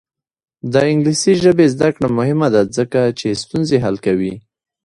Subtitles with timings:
[0.73, 4.33] د انګلیسي ژبې زده کړه مهمه ده ځکه چې ستونزې حل کوي.